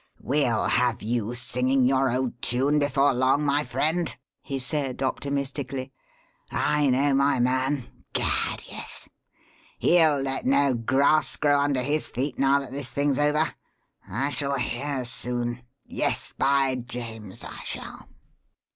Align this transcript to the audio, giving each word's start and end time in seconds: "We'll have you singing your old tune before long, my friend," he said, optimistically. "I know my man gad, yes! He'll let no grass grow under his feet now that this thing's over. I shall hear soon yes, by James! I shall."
"We'll 0.19 0.65
have 0.65 1.03
you 1.03 1.35
singing 1.35 1.85
your 1.85 2.09
old 2.11 2.41
tune 2.41 2.79
before 2.79 3.13
long, 3.13 3.45
my 3.45 3.63
friend," 3.63 4.17
he 4.41 4.57
said, 4.57 5.03
optimistically. 5.03 5.93
"I 6.49 6.89
know 6.89 7.13
my 7.13 7.37
man 7.37 7.83
gad, 8.11 8.63
yes! 8.67 9.07
He'll 9.77 10.19
let 10.19 10.47
no 10.47 10.73
grass 10.73 11.35
grow 11.35 11.59
under 11.59 11.83
his 11.83 12.07
feet 12.07 12.39
now 12.39 12.59
that 12.61 12.71
this 12.71 12.89
thing's 12.89 13.19
over. 13.19 13.53
I 14.09 14.31
shall 14.31 14.57
hear 14.57 15.05
soon 15.05 15.61
yes, 15.85 16.33
by 16.35 16.77
James! 16.77 17.43
I 17.43 17.59
shall." 17.63 18.07